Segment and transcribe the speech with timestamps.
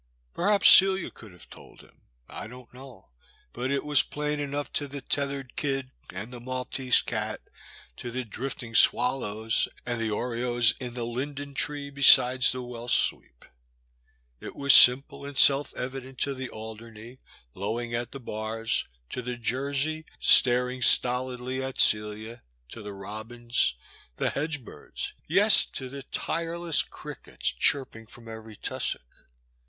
[0.33, 3.09] Perhaps Celia could have told him, I don't know,
[3.53, 7.39] but it was plain enough to the tethered kid and the Maltese cat,
[7.97, 13.45] to the drifting swallows, and the orioles in the linden tree besides the well sweep.
[14.39, 17.19] It was simple and self evident to the Aldemey,
[17.53, 23.75] lowing at the bars, to the Jersey star ing stolidly at Celia, to the robins,
[24.17, 29.27] the hedge birds— ^yes, to the tireless crickets chirping from every tussock.